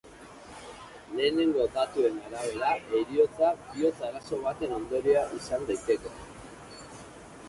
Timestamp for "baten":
4.47-4.73